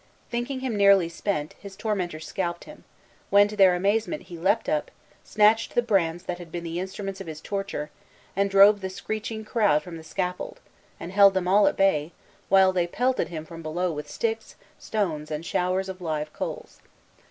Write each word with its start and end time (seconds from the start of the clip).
Thinking 0.31 0.61
him 0.61 0.75
nearly 0.75 1.07
spent, 1.09 1.53
his 1.59 1.75
tormentors 1.75 2.25
scalped 2.25 2.63
him, 2.63 2.85
when, 3.29 3.47
to 3.49 3.55
their 3.55 3.75
amazement, 3.75 4.23
he 4.23 4.37
leaped 4.39 4.67
up, 4.67 4.89
snatched 5.23 5.75
the 5.75 5.83
brands 5.83 6.23
that 6.23 6.39
had 6.39 6.51
been 6.51 6.63
the 6.63 6.79
instruments 6.79 7.21
of 7.21 7.27
his 7.27 7.39
torture, 7.39 7.91
drove 8.47 8.81
the 8.81 8.89
screeching 8.89 9.45
crowd 9.45 9.83
from 9.83 9.97
the 9.97 10.03
scaffold, 10.03 10.59
and 10.99 11.11
held 11.11 11.35
them 11.35 11.47
all 11.47 11.67
at 11.67 11.77
bay, 11.77 12.13
while 12.49 12.73
they 12.73 12.87
pelted 12.87 13.27
him 13.27 13.45
from 13.45 13.61
below 13.61 13.91
with 13.91 14.09
sticks, 14.09 14.55
stones, 14.79 15.29
and 15.29 15.45
showers 15.45 15.87
of 15.87 16.01
live 16.01 16.33
coals. 16.33 16.79